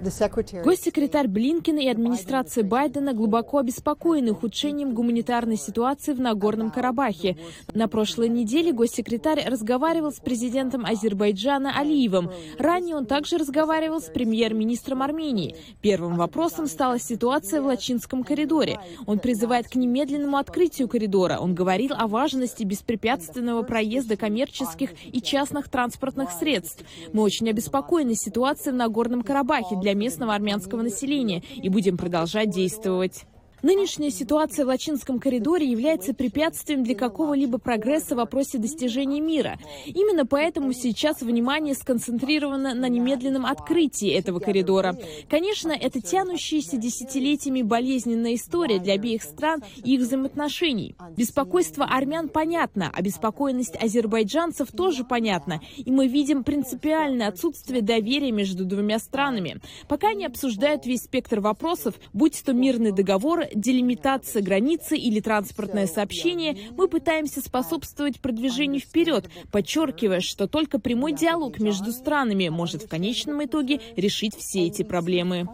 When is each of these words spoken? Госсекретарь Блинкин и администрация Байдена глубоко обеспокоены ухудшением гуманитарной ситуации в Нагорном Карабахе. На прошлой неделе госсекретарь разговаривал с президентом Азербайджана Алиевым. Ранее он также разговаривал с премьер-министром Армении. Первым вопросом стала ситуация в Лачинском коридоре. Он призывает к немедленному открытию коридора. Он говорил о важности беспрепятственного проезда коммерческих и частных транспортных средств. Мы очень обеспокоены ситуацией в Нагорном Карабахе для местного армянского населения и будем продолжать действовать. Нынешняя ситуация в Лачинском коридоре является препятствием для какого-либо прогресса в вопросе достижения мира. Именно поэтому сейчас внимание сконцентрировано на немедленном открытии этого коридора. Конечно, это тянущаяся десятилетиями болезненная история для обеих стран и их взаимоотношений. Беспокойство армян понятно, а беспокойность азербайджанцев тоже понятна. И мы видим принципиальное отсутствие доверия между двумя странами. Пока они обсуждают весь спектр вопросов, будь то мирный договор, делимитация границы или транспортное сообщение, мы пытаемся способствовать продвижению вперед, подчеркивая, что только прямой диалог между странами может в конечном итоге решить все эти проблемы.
Госсекретарь 0.00 1.26
Блинкин 1.26 1.78
и 1.78 1.88
администрация 1.88 2.62
Байдена 2.62 3.14
глубоко 3.14 3.58
обеспокоены 3.58 4.30
ухудшением 4.32 4.94
гуманитарной 4.94 5.56
ситуации 5.56 6.12
в 6.12 6.20
Нагорном 6.20 6.70
Карабахе. 6.70 7.36
На 7.74 7.88
прошлой 7.88 8.28
неделе 8.28 8.72
госсекретарь 8.72 9.44
разговаривал 9.48 10.12
с 10.12 10.20
президентом 10.20 10.84
Азербайджана 10.84 11.76
Алиевым. 11.76 12.30
Ранее 12.58 12.94
он 12.94 13.06
также 13.06 13.38
разговаривал 13.38 14.00
с 14.00 14.04
премьер-министром 14.04 15.02
Армении. 15.02 15.56
Первым 15.80 16.16
вопросом 16.16 16.68
стала 16.68 17.00
ситуация 17.00 17.60
в 17.60 17.66
Лачинском 17.66 18.22
коридоре. 18.22 18.78
Он 19.06 19.18
призывает 19.18 19.68
к 19.68 19.74
немедленному 19.74 20.36
открытию 20.36 20.88
коридора. 20.88 21.38
Он 21.38 21.54
говорил 21.54 21.94
о 21.96 22.06
важности 22.06 22.62
беспрепятственного 22.62 23.62
проезда 23.62 24.16
коммерческих 24.16 24.90
и 25.12 25.20
частных 25.20 25.68
транспортных 25.68 26.30
средств. 26.30 26.84
Мы 27.12 27.22
очень 27.22 27.50
обеспокоены 27.50 28.14
ситуацией 28.14 28.74
в 28.74 28.76
Нагорном 28.76 29.22
Карабахе 29.22 29.76
для 29.88 29.94
местного 29.94 30.34
армянского 30.34 30.82
населения 30.82 31.42
и 31.56 31.70
будем 31.70 31.96
продолжать 31.96 32.50
действовать. 32.50 33.24
Нынешняя 33.62 34.10
ситуация 34.10 34.64
в 34.64 34.68
Лачинском 34.68 35.18
коридоре 35.18 35.66
является 35.68 36.14
препятствием 36.14 36.84
для 36.84 36.94
какого-либо 36.94 37.58
прогресса 37.58 38.14
в 38.14 38.18
вопросе 38.18 38.58
достижения 38.58 39.20
мира. 39.20 39.58
Именно 39.84 40.26
поэтому 40.26 40.72
сейчас 40.72 41.22
внимание 41.22 41.74
сконцентрировано 41.74 42.74
на 42.74 42.88
немедленном 42.88 43.44
открытии 43.44 44.10
этого 44.10 44.38
коридора. 44.38 44.96
Конечно, 45.28 45.72
это 45.72 46.00
тянущаяся 46.00 46.76
десятилетиями 46.76 47.62
болезненная 47.62 48.36
история 48.36 48.78
для 48.78 48.94
обеих 48.94 49.24
стран 49.24 49.64
и 49.82 49.94
их 49.94 50.02
взаимоотношений. 50.02 50.94
Беспокойство 51.16 51.84
армян 51.84 52.28
понятно, 52.28 52.92
а 52.94 53.02
беспокойность 53.02 53.76
азербайджанцев 53.76 54.70
тоже 54.70 55.02
понятна. 55.02 55.60
И 55.76 55.90
мы 55.90 56.06
видим 56.06 56.44
принципиальное 56.44 57.28
отсутствие 57.28 57.82
доверия 57.82 58.30
между 58.30 58.64
двумя 58.64 59.00
странами. 59.00 59.60
Пока 59.88 60.10
они 60.10 60.26
обсуждают 60.26 60.86
весь 60.86 61.02
спектр 61.02 61.40
вопросов, 61.40 61.94
будь 62.12 62.40
то 62.44 62.52
мирный 62.52 62.92
договор, 62.92 63.47
делимитация 63.54 64.42
границы 64.42 64.96
или 64.96 65.20
транспортное 65.20 65.86
сообщение, 65.86 66.56
мы 66.76 66.88
пытаемся 66.88 67.40
способствовать 67.40 68.20
продвижению 68.20 68.80
вперед, 68.80 69.30
подчеркивая, 69.50 70.20
что 70.20 70.46
только 70.46 70.78
прямой 70.78 71.12
диалог 71.12 71.58
между 71.58 71.92
странами 71.92 72.48
может 72.48 72.82
в 72.82 72.88
конечном 72.88 73.44
итоге 73.44 73.80
решить 73.96 74.34
все 74.36 74.66
эти 74.66 74.82
проблемы. 74.82 75.48